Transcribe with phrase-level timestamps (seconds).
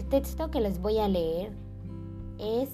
[0.00, 1.52] texto que les voy a leer
[2.38, 2.70] es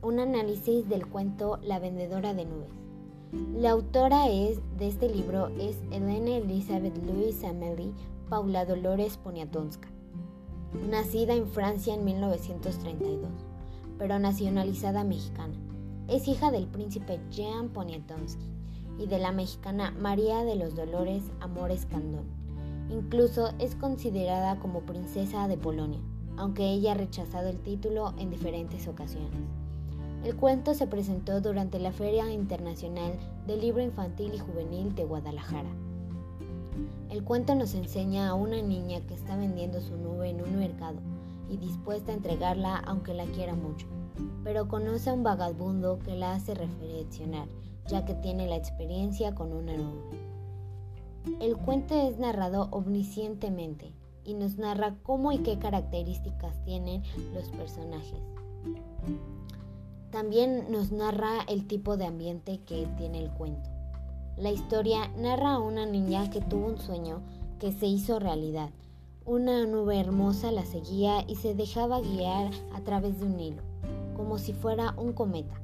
[0.00, 2.70] un análisis del cuento La vendedora de nubes.
[3.54, 7.92] La autora es, de este libro es Elena Elizabeth Louise Amelie
[8.30, 9.88] Paula Dolores Poniatowska,
[10.88, 13.30] nacida en Francia en 1932,
[13.98, 15.54] pero nacionalizada mexicana.
[16.08, 18.46] Es hija del príncipe Jean Poniatowski
[18.98, 22.24] y de la mexicana María de los Dolores Amores Candón.
[22.90, 26.00] Incluso es considerada como princesa de Polonia,
[26.38, 29.40] aunque ella ha rechazado el título en diferentes ocasiones.
[30.24, 33.12] El cuento se presentó durante la Feria Internacional
[33.46, 35.70] del Libro Infantil y Juvenil de Guadalajara.
[37.10, 41.00] El cuento nos enseña a una niña que está vendiendo su nube en un mercado
[41.48, 43.86] y dispuesta a entregarla aunque la quiera mucho,
[44.44, 47.48] pero conoce a un vagabundo que la hace reflexionar,
[47.88, 50.02] ya que tiene la experiencia con una nube.
[51.40, 53.92] El cuento es narrado omniscientemente
[54.28, 58.20] y nos narra cómo y qué características tienen los personajes.
[60.10, 63.70] También nos narra el tipo de ambiente que tiene el cuento.
[64.36, 67.22] La historia narra a una niña que tuvo un sueño
[67.58, 68.70] que se hizo realidad.
[69.24, 73.62] Una nube hermosa la seguía y se dejaba guiar a través de un hilo,
[74.14, 75.54] como si fuera un cometa.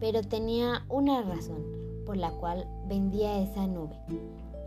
[0.00, 1.64] Pero tenía una razón
[2.04, 3.96] por la cual vendía esa nube.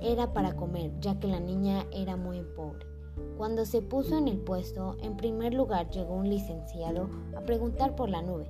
[0.01, 2.94] Era para comer, ya que la niña era muy pobre.
[3.37, 8.09] Cuando se puso en el puesto, en primer lugar llegó un licenciado a preguntar por
[8.09, 8.49] la nube.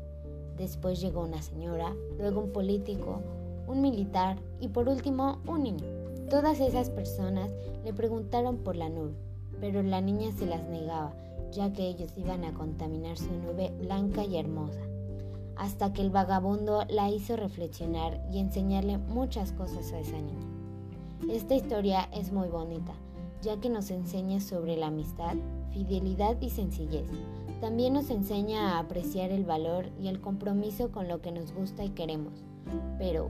[0.58, 3.21] Después llegó una señora, luego un político,
[3.67, 5.86] un militar y por último un niño.
[6.30, 7.52] Todas esas personas
[7.83, 9.16] le preguntaron por la nube,
[9.59, 11.13] pero la niña se las negaba,
[11.52, 14.81] ya que ellos iban a contaminar su nube blanca y hermosa,
[15.55, 20.45] hasta que el vagabundo la hizo reflexionar y enseñarle muchas cosas a esa niña.
[21.30, 22.93] Esta historia es muy bonita,
[23.46, 25.36] ya que nos enseña sobre la amistad,
[25.72, 27.06] fidelidad y sencillez,
[27.61, 31.86] también nos enseña a apreciar el valor y el compromiso con lo que nos gusta
[31.86, 32.34] y queremos.
[32.98, 33.30] Pero,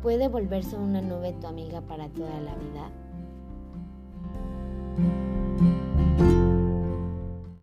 [0.00, 2.90] ¿puede volverse una nube tu amiga para toda la vida?